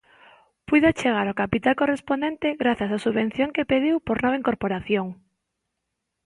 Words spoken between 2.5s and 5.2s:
grazas á subvención que pediu por nova incorporación.